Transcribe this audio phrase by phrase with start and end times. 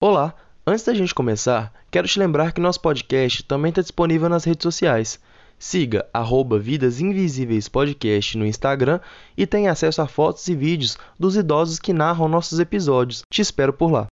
[0.00, 0.34] Olá!
[0.66, 4.64] Antes da gente começar, quero te lembrar que nosso podcast também está disponível nas redes
[4.64, 5.20] sociais.
[5.56, 8.98] Siga arroba Vidas Invisíveis Podcast no Instagram
[9.36, 13.22] e tenha acesso a fotos e vídeos dos idosos que narram nossos episódios.
[13.30, 14.06] Te espero por lá.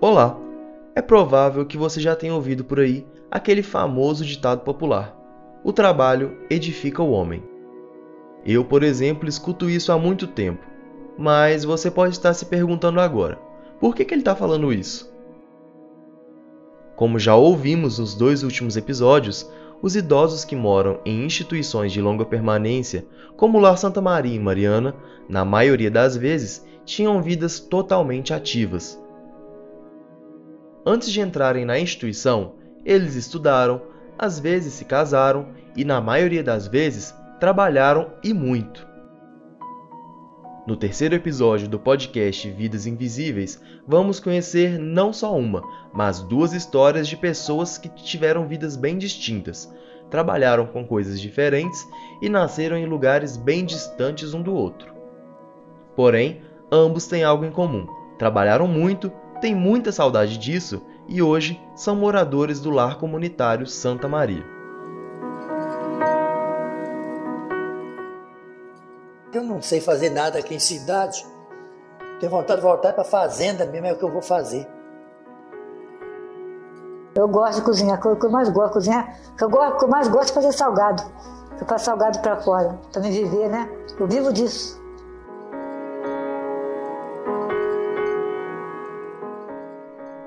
[0.00, 0.36] Olá!
[0.96, 5.14] É provável que você já tenha ouvido por aí aquele famoso ditado popular:
[5.62, 7.44] O trabalho edifica o homem.
[8.44, 10.66] Eu, por exemplo, escuto isso há muito tempo,
[11.16, 13.51] mas você pode estar se perguntando agora
[13.82, 15.12] por que, que ele está falando isso?
[16.94, 19.50] Como já ouvimos nos dois últimos episódios,
[19.82, 23.04] os idosos que moram em instituições de longa permanência,
[23.36, 24.94] como o Lar Santa Maria e Mariana,
[25.28, 29.02] na maioria das vezes, tinham vidas totalmente ativas.
[30.86, 32.52] Antes de entrarem na instituição,
[32.84, 33.82] eles estudaram,
[34.16, 38.91] às vezes se casaram e, na maioria das vezes, trabalharam e muito.
[40.64, 45.60] No terceiro episódio do podcast Vidas Invisíveis, vamos conhecer não só uma,
[45.92, 49.68] mas duas histórias de pessoas que tiveram vidas bem distintas,
[50.08, 51.84] trabalharam com coisas diferentes
[52.20, 54.94] e nasceram em lugares bem distantes um do outro.
[55.96, 59.10] Porém, ambos têm algo em comum: trabalharam muito,
[59.40, 64.51] têm muita saudade disso e hoje são moradores do lar comunitário Santa Maria.
[69.52, 71.24] Não sei fazer nada aqui em cidade.
[72.18, 74.66] Tenho vontade de voltar para a fazenda mesmo, é o que eu vou fazer.
[77.14, 79.78] Eu gosto de cozinhar, o que eu mais gosto de cozinhar, o que eu, gosto,
[79.78, 81.02] que eu mais gosto de fazer salgado.
[81.60, 83.68] Eu faço salgado para fora, para me viver, né?
[83.98, 84.80] Eu vivo disso.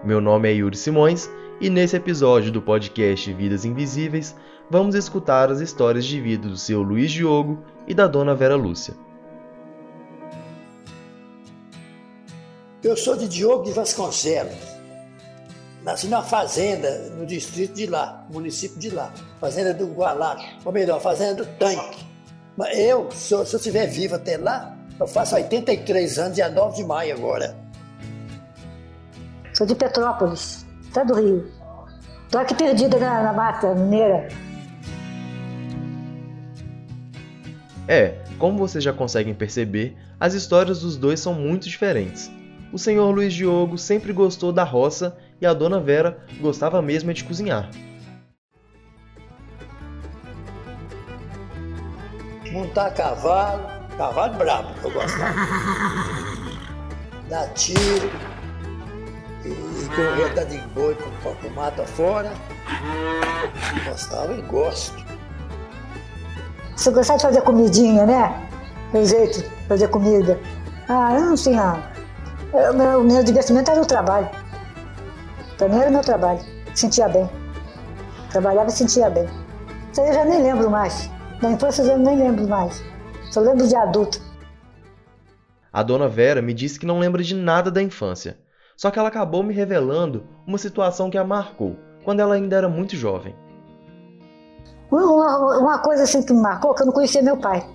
[0.03, 1.27] Meu nome é Yuri Simões
[1.59, 4.35] e nesse episódio do podcast Vidas Invisíveis
[4.69, 9.04] vamos escutar as histórias de vida do seu Luiz Diogo e da dona Vera Lúcia.
[12.85, 14.53] Eu sou de Diogo de Vasconcelos.
[15.81, 19.11] Nasci numa fazenda no distrito de lá, município de lá,
[19.41, 22.05] fazenda do Gualacho, ou melhor, fazenda do Tanque.
[22.55, 26.47] Mas eu, se eu, se eu estiver vivo até lá, eu faço 83 anos, dia
[26.47, 27.57] 9 de maio agora.
[29.55, 31.51] Sou de Petrópolis, até do Rio.
[32.25, 34.27] Estou aqui perdida na, na mata mineira.
[37.87, 42.29] É, como vocês já conseguem perceber, as histórias dos dois são muito diferentes.
[42.75, 47.23] O senhor Luiz Diogo sempre gostou da roça e a dona Vera gostava mesmo de
[47.23, 47.69] cozinhar.
[52.51, 53.65] Montar cavalo,
[53.97, 55.33] cavalo brabo que eu gostava.
[57.29, 58.11] Dar tiro,
[59.45, 62.33] e correr atrás de boi para o mato afora.
[63.85, 65.01] Gostava e gosto.
[66.75, 68.49] Você gostava de fazer comidinha, né?
[68.91, 70.37] Meu jeito de fazer comida.
[70.89, 71.94] Ah, eu não tinha.
[72.55, 74.29] O meu, divertimento era o trabalho.
[75.57, 76.39] Para mim era o meu trabalho.
[76.73, 77.29] Sentia bem.
[78.31, 79.27] Trabalhava e sentia bem.
[79.91, 81.09] Isso aí eu já nem lembro mais.
[81.41, 82.81] Da infância eu nem lembro mais.
[83.29, 84.21] Só lembro de adulto.
[85.71, 88.37] A dona Vera me disse que não lembra de nada da infância,
[88.77, 92.69] só que ela acabou me revelando uma situação que a marcou, quando ela ainda era
[92.69, 93.35] muito jovem.
[94.89, 97.67] Uma, uma coisa assim que me marcou, que eu não conhecia meu pai.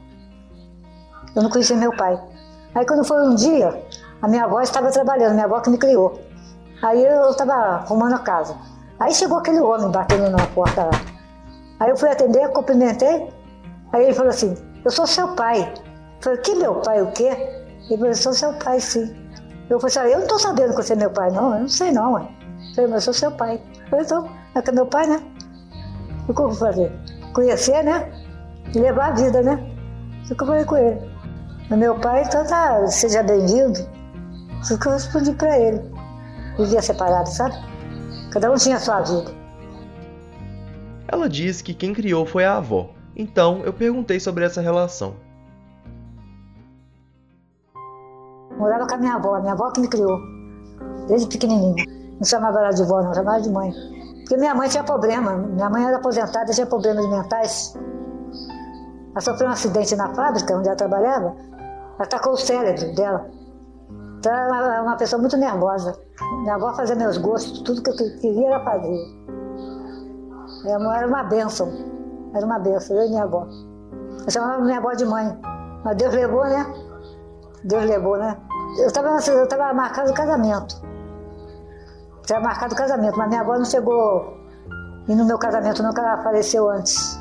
[1.36, 2.18] Eu não conhecia meu pai.
[2.74, 3.82] Aí quando foi um dia,
[4.22, 6.20] a minha avó estava trabalhando, minha avó que me criou.
[6.82, 8.56] Aí eu estava arrumando a casa.
[8.98, 10.90] Aí chegou aquele homem batendo na porta lá.
[11.78, 13.32] Aí eu fui atender, cumprimentei.
[13.92, 14.54] Aí ele falou assim,
[14.84, 15.72] eu sou seu pai.
[15.74, 17.28] Eu falei, que meu pai, o quê?
[17.88, 19.14] Ele falou, eu sou seu pai, sim.
[19.68, 21.54] Eu falei assim, eu não estou sabendo que você é meu pai, não.
[21.54, 22.12] Eu não sei, não.
[22.12, 22.22] Ué.
[22.22, 23.60] Eu falei, mas eu sou seu pai.
[23.84, 25.22] Eu falei, então, é que é meu pai, né?
[26.28, 26.92] O que eu vou fazer?
[27.32, 28.12] Conhecer, né?
[28.74, 29.58] E levar a vida, né?
[30.22, 31.10] Isso que eu falei com ele.
[31.70, 33.99] Meu pai, então tá, seja bem-vindo.
[34.62, 35.80] Isso que eu respondi para ele.
[36.58, 37.54] Vivia separado, sabe?
[38.32, 39.30] Cada um tinha a sua vida.
[41.08, 42.90] Ela diz que quem criou foi a avó.
[43.16, 45.14] Então eu perguntei sobre essa relação.
[48.56, 50.18] Morava com a minha avó, a minha avó que me criou,
[51.08, 51.84] desde pequenininha.
[52.18, 53.72] Não chamava ela de avó, não, chamava de mãe.
[54.20, 57.74] Porque minha mãe tinha problema, minha mãe era aposentada, tinha problemas mentais.
[59.10, 61.34] Ela sofreu um acidente na fábrica onde ela trabalhava,
[61.98, 63.30] atacou o cérebro dela.
[64.20, 65.98] Então ela era uma pessoa muito nervosa.
[66.42, 68.98] Minha avó fazia meus gostos, tudo que eu queria ela fazia.
[70.66, 71.72] Era uma bênção,
[72.34, 73.48] era uma bênção, eu e minha avó.
[74.26, 75.38] Eu chamava minha avó de mãe,
[75.82, 76.66] mas Deus levou, né?
[77.64, 78.36] Deus levou, né?
[78.78, 80.76] Eu estava eu tava marcado o casamento.
[82.20, 84.36] Estava marcado o casamento, mas minha avó não chegou
[85.08, 87.18] e no meu casamento que ela faleceu antes.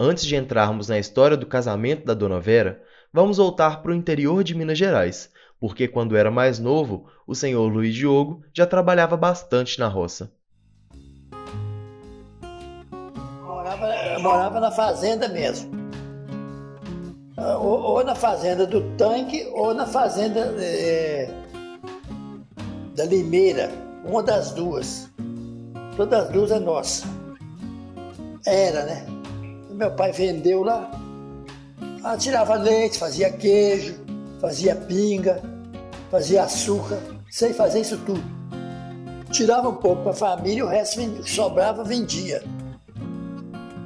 [0.00, 2.82] Antes de entrarmos na história do casamento da Dona Vera,
[3.14, 5.30] vamos voltar para o interior de Minas Gerais,
[5.60, 10.32] porque quando era mais novo, o senhor Luiz Diogo já trabalhava bastante na roça.
[13.40, 15.70] Morava, morava na fazenda mesmo.
[17.36, 21.28] Ou, ou, na fazenda do tanque, ou na fazenda é,
[22.96, 23.70] da Limeira,
[24.04, 25.08] uma das duas.
[25.96, 27.06] Todas as duas é nossa.
[28.44, 29.06] Era, né?
[29.70, 31.03] Meu pai vendeu lá.
[32.06, 33.94] Ah, tirava leite, fazia queijo,
[34.38, 35.40] fazia pinga,
[36.10, 36.98] fazia açúcar,
[37.30, 38.22] sei fazer isso tudo.
[39.30, 42.42] Tirava um pouco para a família, o resto sobrava, vendia.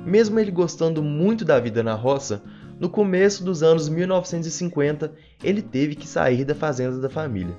[0.05, 2.43] Mesmo ele gostando muito da vida na roça,
[2.81, 5.12] no começo dos anos 1950
[5.44, 7.56] ele teve que sair da fazenda da família.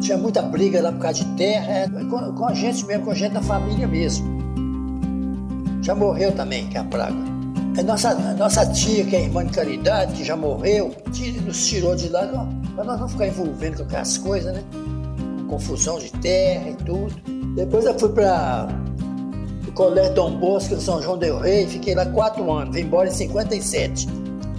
[0.00, 3.10] Tinha muita briga lá por causa de terra, é, com, com a gente mesmo, com
[3.10, 4.40] a gente da família mesmo.
[5.82, 7.31] Já morreu também, que é a praga.
[7.74, 10.94] A é nossa, a nossa tia, que é irmã de caridade, que já morreu,
[11.42, 12.26] nos tirou de lá
[12.74, 14.62] para nós não ficar envolvendo com aquelas coisas, né?
[15.48, 17.14] Confusão de terra e tudo.
[17.54, 18.68] Depois eu fui para
[19.66, 23.12] o Colégio Dom Bosco São João del Rei, fiquei lá quatro anos, vim embora em
[23.12, 24.06] 57.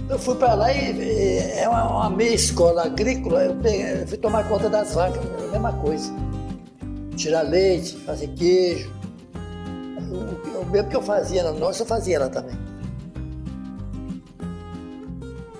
[0.08, 4.18] Eu fui para lá e, é uma, uma, meia escola agrícola, eu, peguei, eu, fui
[4.18, 6.12] tomar conta das vacas, a mesma coisa.
[7.16, 8.92] Tirar leite, fazer queijo.
[10.10, 12.73] O, o mesmo que eu fazia na nossa, eu fazia lá também.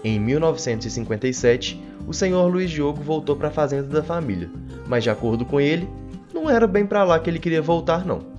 [0.04, 4.50] Em 1957, o senhor Luiz Diogo voltou para a fazenda da família,
[4.86, 5.88] mas de acordo com ele,
[6.34, 8.34] não era bem para lá que ele queria voltar não.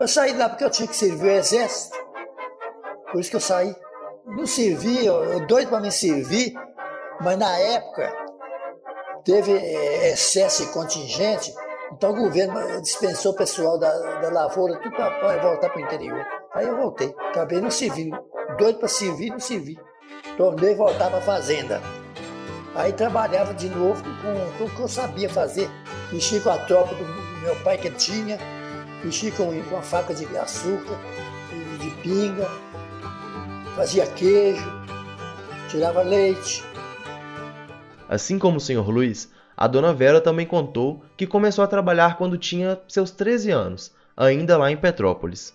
[0.00, 1.96] Eu saí lá porque eu tinha que servir o exército.
[3.12, 3.72] Por isso que eu saí.
[4.26, 6.54] Não servi, eu, doido para me servir,
[7.20, 8.12] mas na época
[9.24, 11.52] teve é, excesso de contingente,
[11.92, 13.90] então o governo dispensou o pessoal da,
[14.20, 16.24] da lavoura tudo para voltar para o interior.
[16.54, 18.12] Aí eu voltei, acabei no civil,
[18.58, 19.78] doido para servir, não servi.
[20.36, 21.80] Tornei voltar para a fazenda.
[22.74, 25.68] Aí trabalhava de novo com, com o que eu sabia fazer.
[26.12, 27.04] Mexi com a tropa do
[27.42, 28.38] meu pai que tinha,
[29.04, 30.98] mexia com, com a faca de açúcar,
[31.80, 32.48] de pinga,
[33.76, 34.64] fazia queijo,
[35.68, 36.64] tirava leite.
[38.08, 39.28] Assim como o senhor Luiz,
[39.60, 44.56] a dona Vera também contou que começou a trabalhar quando tinha seus 13 anos, ainda
[44.56, 45.52] lá em Petrópolis.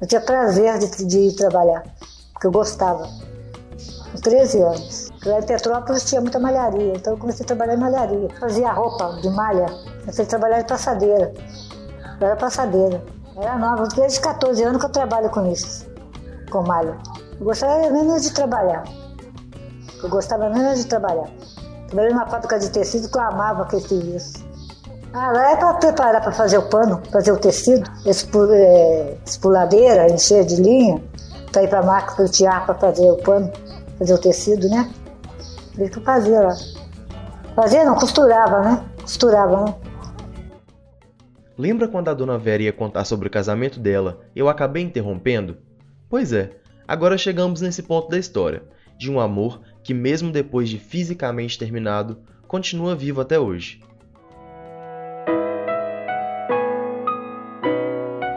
[0.00, 1.84] Eu tinha prazer de, de trabalhar,
[2.32, 3.08] porque eu gostava.
[4.10, 5.10] Com 13 anos.
[5.24, 8.28] Lá em Petrópolis tinha muita malharia, então eu comecei a trabalhar em malharia.
[8.40, 9.66] Fazia roupa de malha,
[10.00, 11.32] comecei a trabalhar de passadeira.
[12.20, 13.00] Eu era passadeira.
[13.36, 15.86] Era nova, desde 14 anos que eu trabalho com isso,
[16.50, 16.98] com malha.
[17.38, 18.82] Eu gostava menos de trabalhar.
[20.02, 21.28] Eu gostava menos de trabalhar.
[21.88, 24.50] Trabalhei numa fábrica de tecido que eu amava aquele serviço.
[25.12, 30.44] Ah, lá é para preparar para fazer o pano, fazer o tecido, é, espuladeira, encher
[30.44, 31.02] de linha,
[31.50, 33.50] para ir para a máquina para tirar para fazer o pano,
[33.98, 34.88] fazer o tecido, né?
[35.78, 36.54] Isso que eu fazia lá.
[37.56, 38.84] Fazia não, costurava, né?
[39.02, 39.74] Costurava, né?
[41.58, 45.58] Lembra quando a dona Vera ia contar sobre o casamento dela eu acabei interrompendo?
[46.08, 46.52] Pois é,
[46.86, 48.62] agora chegamos nesse ponto da história,
[48.96, 53.82] de um amor que, mesmo depois de fisicamente terminado, continua vivo até hoje.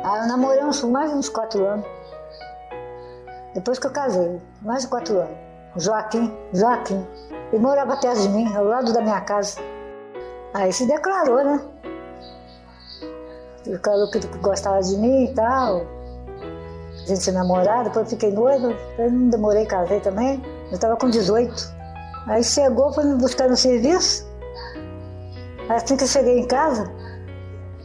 [0.03, 1.85] Ah, eu namorei uns, mais uns quatro anos.
[3.53, 5.37] Depois que eu casei, mais de quatro anos.
[5.77, 7.05] Joaquim, Joaquim.
[7.51, 9.59] Ele morava perto de mim, ao lado da minha casa.
[10.53, 11.61] Aí se declarou, né?
[13.65, 15.81] Declarou que gostava de mim e tal.
[17.03, 20.41] A gente tinha namorado, depois fiquei noiva, depois não demorei, casei também.
[20.73, 21.53] Eu estava com 18.
[22.25, 24.27] Aí chegou, foi me buscar no serviço.
[25.69, 26.91] Assim que eu cheguei em casa,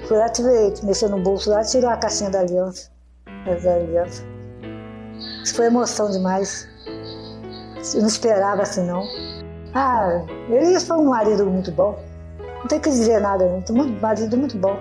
[0.06, 0.48] fui lá, tive,
[0.82, 2.90] mexer no bolso lá, tirou a caixinha da aliança.
[3.62, 4.24] Da aliança.
[5.44, 6.66] Isso foi emoção demais.
[7.92, 9.02] Eu não esperava assim, não.
[9.74, 12.02] Ah, ele foi um marido muito bom.
[12.60, 14.78] Não tem que dizer nada, muito, muito marido muito bom.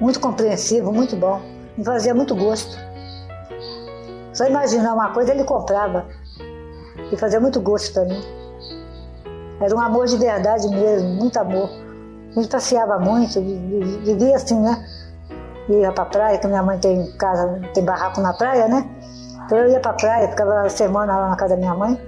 [0.00, 1.42] Muito compreensivo, muito bom.
[1.76, 2.78] Me fazia muito gosto.
[4.32, 6.06] Só imaginar uma coisa, ele comprava.
[7.12, 8.22] E fazia muito gosto para mim.
[9.60, 11.70] Era um amor de verdade mesmo, muito amor.
[12.30, 14.84] A gente passeava muito, vivia assim, né?
[15.68, 18.88] Ia pra praia, que minha mãe tem casa, tem barraco na praia, né?
[19.46, 22.00] Então eu ia pra praia, ficava semana lá na casa da minha mãe.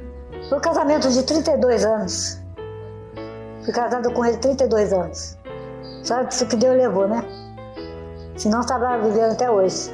[0.49, 2.41] Foi um casamento de 32 anos.
[3.65, 5.39] Fui casado com ele 32 anos.
[6.03, 7.23] Sabe isso que Deus levou, né?
[8.37, 9.91] Senão estava vivendo até hoje.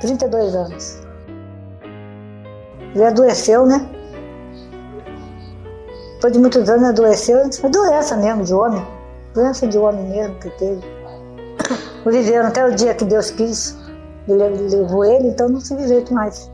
[0.00, 1.00] 32 anos.
[2.94, 3.97] Ele adoeceu, né?
[6.18, 8.84] Depois de muitos anos adoeceu, é doença mesmo de homem.
[9.34, 10.82] Doença de homem mesmo que teve.
[12.04, 13.78] Viveram até o dia que Deus quis,
[14.26, 16.50] levou ele, então não se jeito mais.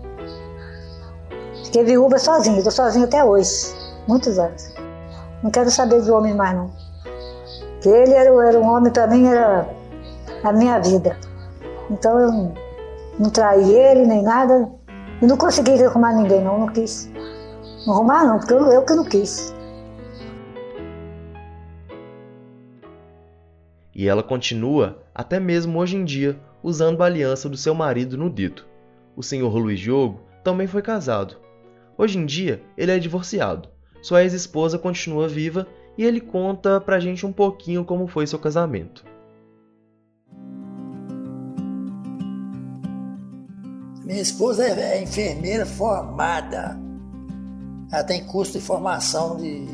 [1.65, 3.75] Fiquei viúva sozinha, estou sozinha até hoje,
[4.07, 4.71] muitos anos.
[5.43, 6.71] Não quero saber de homem mais não.
[7.73, 9.67] Porque ele era, era um homem, para mim era
[10.43, 11.17] a minha vida.
[11.91, 12.55] Então eu não,
[13.19, 14.69] não traí ele nem nada.
[15.23, 17.09] E não consegui arrumar ninguém não, não quis.
[17.87, 19.55] Não arrumar não, porque eu, eu que não quis.
[23.95, 28.29] E ela continua, até mesmo hoje em dia, usando a aliança do seu marido no
[28.29, 28.65] dedo.
[29.15, 31.37] O senhor Luiz Diogo também foi casado.
[31.97, 33.69] Hoje em dia, ele é divorciado.
[34.03, 39.05] Sua ex-esposa continua viva e ele conta pra gente um pouquinho como foi seu casamento.
[44.05, 46.79] Minha esposa é, é enfermeira formada.
[47.95, 49.69] Ela tem curso de formação de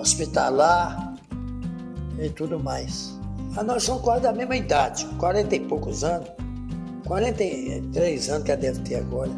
[0.00, 1.14] hospitalar,
[2.18, 3.14] e tudo mais.
[3.54, 6.30] Mas nós somos quase da mesma idade, 40 e poucos anos,
[7.04, 9.30] 43 anos que ela deve ter agora.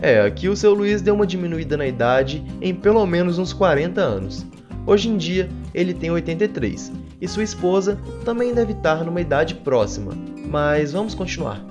[0.00, 4.00] É, aqui o seu Luiz deu uma diminuída na idade em pelo menos uns 40
[4.00, 4.46] anos.
[4.86, 10.12] Hoje em dia, ele tem 83 e sua esposa também deve estar numa idade próxima.
[10.48, 11.62] Mas vamos continuar.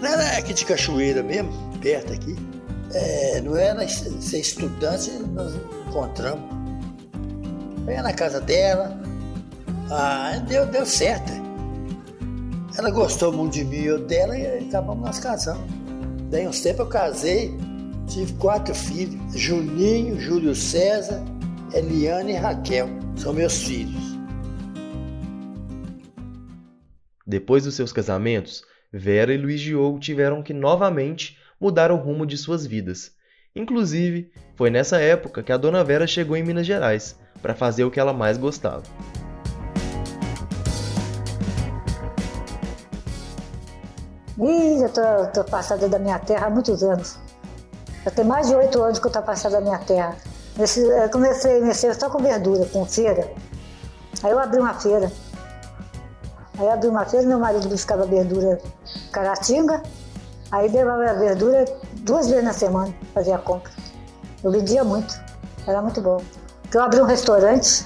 [0.00, 2.36] Ela é aqui de Cachoeira mesmo, perto aqui.
[2.92, 5.54] É, não era ser estudante, nós
[5.88, 6.44] encontramos.
[7.84, 8.98] Foi na casa dela.
[9.90, 11.32] Ah, deu, deu certo.
[12.76, 15.60] Ela gostou muito de mim eu dela e acabamos nós casando.
[16.30, 17.54] Daí uns tempos eu casei,
[18.06, 21.22] tive quatro filhos: Juninho, Júlio César,
[21.72, 22.88] Eliane e Raquel.
[23.16, 24.18] São meus filhos.
[27.26, 32.38] Depois dos seus casamentos, Vera e Luiz Diogo tiveram que novamente mudar o rumo de
[32.38, 33.12] suas vidas.
[33.54, 37.90] Inclusive, foi nessa época que a dona Vera chegou em Minas Gerais para fazer o
[37.90, 38.82] que ela mais gostava.
[44.38, 47.18] Ih, eu tô, tô passada da minha terra há muitos anos.
[48.04, 50.16] Já tem mais de oito anos que eu tô passada da minha terra.
[50.56, 53.30] Nesse, eu comecei, comecei só com verdura, com feira.
[54.22, 55.12] Aí eu abri uma feira.
[56.58, 58.58] Aí eu abri uma feira, meu marido buscava verdura
[59.12, 59.82] caratinga,
[60.50, 61.64] aí levava a verdura
[61.98, 63.70] duas vezes na semana, fazia compra.
[64.42, 65.14] Eu vendia muito,
[65.66, 66.22] era muito bom.
[66.72, 67.84] Eu abri um restaurante,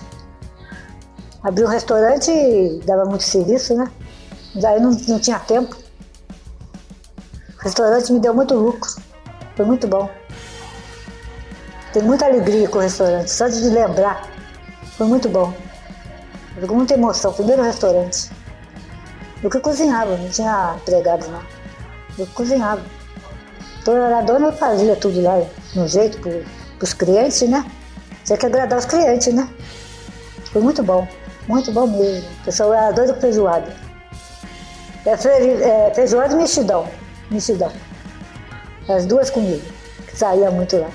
[1.43, 3.91] abri um restaurante e dava muito serviço, né?
[4.55, 5.77] Daí não, não tinha tempo.
[7.59, 8.91] O restaurante me deu muito lucro,
[9.57, 10.09] foi muito bom.
[11.93, 14.29] Tenho muita alegria com o restaurante, só de lembrar,
[14.97, 15.53] foi muito bom.
[16.69, 18.31] Com muita emoção, primeiro restaurante.
[19.43, 21.64] Eu que cozinhava, não tinha empregado não.
[22.19, 22.83] Eu cozinhava.
[23.81, 25.43] Então, eu era dona, eu fazia tudo lá,
[25.75, 26.33] no jeito, para
[26.81, 27.65] os clientes, né?
[28.25, 29.49] Tinha que agradar os clientes, né?
[30.53, 31.07] Foi muito bom,
[31.49, 32.29] muito bom mesmo.
[32.41, 33.77] O pessoal era doido com feijoada.
[35.05, 36.89] É, é, feijoada e mexidão,
[37.31, 37.71] mexidão.
[38.89, 39.63] As duas comidas,
[40.07, 40.89] que saía muito lá.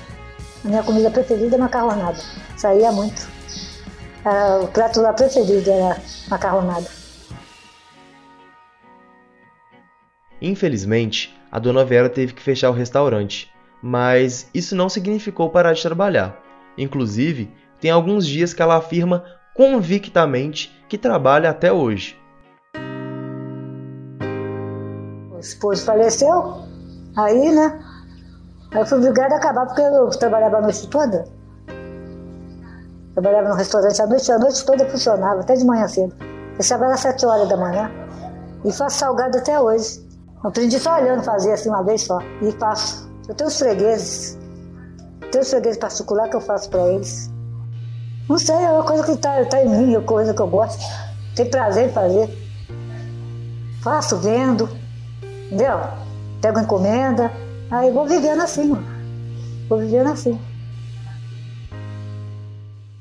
[0.64, 2.18] A minha comida preferida é macarronada,
[2.56, 3.28] saía muito.
[4.62, 5.96] o prato lá preferido era
[6.28, 6.99] macarronada.
[10.40, 13.50] Infelizmente, a dona Vera teve que fechar o restaurante,
[13.82, 16.40] mas isso não significou parar de trabalhar.
[16.78, 22.18] Inclusive, tem alguns dias que ela afirma convictamente que trabalha até hoje.
[25.32, 26.64] O esposo faleceu,
[27.16, 27.80] aí, né?
[28.72, 31.24] Aí eu fui obrigada a acabar porque eu trabalhava a noite toda.
[33.14, 36.14] Trabalhava no restaurante a noite, a noite toda funcionava, até de manhã cedo.
[36.56, 37.90] Fechava às sete horas da manhã.
[38.64, 40.09] E faço salgado até hoje.
[40.42, 42.18] Aprendi só olhando fazer assim uma vez só.
[42.42, 43.10] E faço.
[43.28, 44.38] Eu tenho os fregueses.
[45.30, 47.30] Tem os fregueses particular que eu faço para eles.
[48.28, 50.46] Não sei, é uma coisa que está tá em mim, é uma coisa que eu
[50.46, 50.80] gosto.
[51.34, 52.28] Tem prazer em fazer.
[53.82, 54.68] Faço, vendo,
[55.46, 55.80] entendeu?
[56.40, 57.30] Pego encomenda,
[57.70, 58.86] aí vou vivendo assim, mano.
[59.68, 60.38] Vou vivendo assim.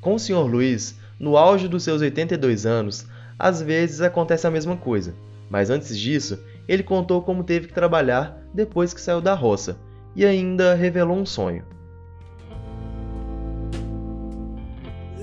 [0.01, 3.05] Com o senhor Luiz, no auge dos seus 82 anos,
[3.37, 5.13] às vezes acontece a mesma coisa.
[5.49, 9.77] Mas antes disso, ele contou como teve que trabalhar depois que saiu da roça
[10.15, 11.65] e ainda revelou um sonho.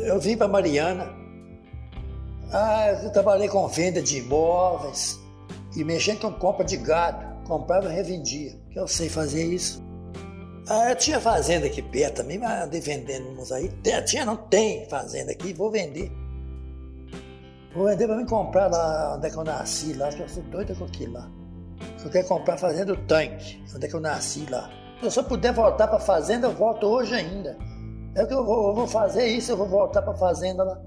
[0.07, 1.13] eu vim para Mariana.
[2.53, 5.21] Ah, eu trabalhei com venda de imóveis
[5.77, 7.27] e mexendo com compra de gado.
[7.47, 9.85] Comprava e revendia, que eu sei fazer isso.
[10.69, 13.71] Ah, eu tinha fazenda aqui perto também, mas andei vendendo uns aí.
[14.05, 16.11] Tinha, não tem fazenda aqui, vou vender.
[17.75, 20.43] Vou vender para me comprar lá onde é que eu nasci, lá, que eu sou
[20.45, 21.31] doida com aquilo lá.
[22.07, 24.71] Eu quero comprar fazenda do tanque, onde é que eu nasci lá.
[25.11, 27.59] Se eu puder voltar para fazenda, eu volto hoje ainda.
[28.15, 30.81] É que eu vou, eu vou fazer isso, eu vou voltar para a fazenda lá.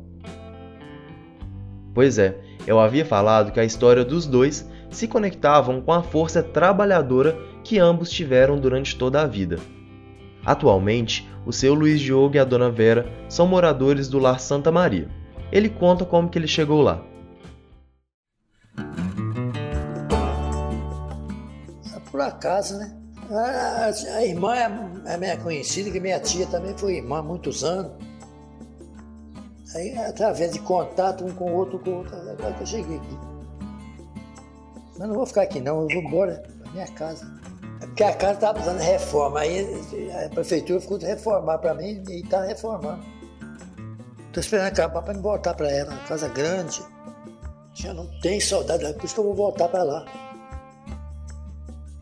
[1.93, 6.41] Pois é, eu havia falado que a história dos dois se conectavam com a força
[6.41, 9.57] trabalhadora que ambos tiveram durante toda a vida.
[10.45, 15.09] Atualmente, o seu Luiz Diogo e a dona Vera são moradores do Lar Santa Maria.
[15.51, 17.03] Ele conta como que ele chegou lá.
[22.19, 22.93] Por acaso, né?
[23.31, 27.63] A, a irmã é, é minha conhecida, que minha tia também foi irmã há muitos
[27.63, 27.93] anos.
[29.73, 32.97] Aí, através de contato um com o outro, com o outro, agora que eu cheguei
[32.97, 33.17] aqui.
[34.97, 37.25] Mas não vou ficar aqui não, eu vou embora pra minha casa.
[37.81, 39.81] É porque a casa estava precisando de reforma, aí
[40.25, 43.01] a prefeitura ficou de reformar para mim e está reformando.
[44.27, 46.83] Estou esperando acabar para me voltar para ela, uma casa grande.
[47.73, 50.28] Já não tem saudade, por isso que eu vou voltar para lá.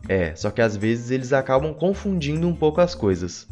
[0.08, 3.46] É, só que às vezes eles acabam confundindo um pouco as coisas.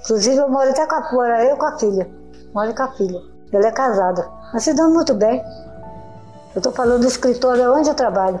[0.00, 2.10] Inclusive eu moro até com a, moro eu com a filha.
[2.54, 3.20] Moro com a filha.
[3.52, 4.28] Ela é casada.
[4.52, 5.42] Mas se dando muito bem.
[6.54, 8.40] Eu estou falando do escritório onde eu trabalho.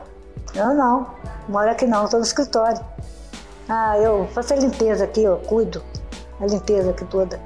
[0.54, 1.06] Eu não.
[1.48, 2.80] Moro aqui não, estou no escritório.
[3.68, 5.82] Ah, eu faço a limpeza aqui, eu cuido.
[6.40, 7.38] A limpeza aqui toda.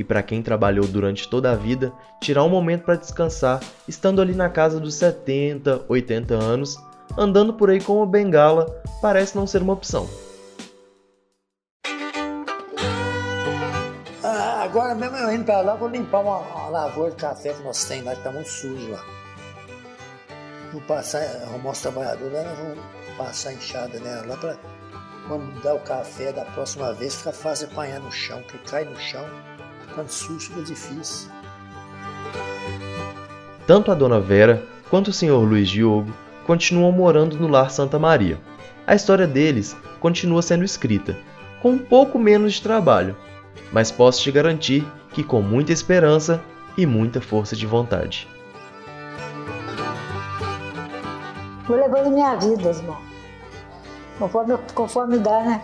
[0.00, 1.92] E para quem trabalhou durante toda a vida,
[2.22, 6.78] tirar um momento para descansar, estando ali na casa dos 70, 80 anos,
[7.18, 8.64] andando por aí com uma bengala,
[9.02, 10.08] parece não ser uma opção.
[14.24, 17.62] Ah, agora mesmo eu indo para lá, vou limpar uma, uma, lavoura de café que
[17.62, 19.04] nós temos lá, que está muito sujo lá.
[20.72, 22.78] Vou passar, arrumar os trabalhadores lá, vamos
[23.18, 24.56] passar enxada nela lá para
[25.28, 28.98] quando dá o café da próxima vez, fica fácil apanhar no chão, que cai no
[28.98, 29.28] chão
[29.94, 31.30] quando sujo fica difícil.
[33.66, 36.12] Tanto a dona Vera quanto o senhor Luiz Diogo
[36.46, 38.40] continuam morando no lar Santa Maria.
[38.86, 41.16] A história deles continua sendo escrita,
[41.62, 43.16] com um pouco menos de trabalho,
[43.72, 46.42] mas posso te garantir que com muita esperança
[46.76, 48.26] e muita força de vontade.
[51.66, 52.98] Vou levando minha vida, irmão.
[54.18, 55.62] Conforme, conforme dá, né?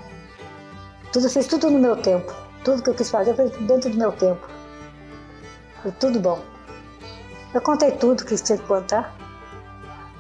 [1.13, 2.46] Tudo, fiz tudo no meu tempo.
[2.67, 4.45] Tudo que eu quis fazer foi dentro do meu tempo.
[5.83, 6.43] Foi tudo bom.
[7.55, 9.17] Eu contei tudo que tinha que contar.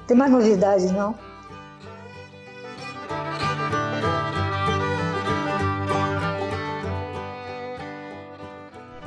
[0.06, 1.16] Tem mais novidade, não?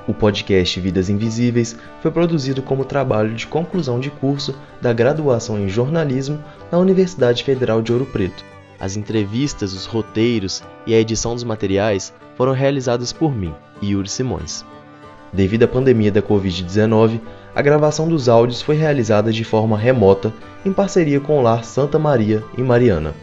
[0.05, 5.69] O podcast Vidas Invisíveis foi produzido como trabalho de conclusão de curso da graduação em
[5.69, 8.58] jornalismo na Universidade Federal de Ouro Preto.
[8.79, 14.65] As entrevistas, os roteiros e a edição dos materiais foram realizadas por mim, Yuri Simões.
[15.33, 17.19] Devido à pandemia da Covid-19,
[17.53, 20.33] a gravação dos áudios foi realizada de forma remota
[20.65, 23.13] em parceria com o Lar Santa Maria, em Mariana.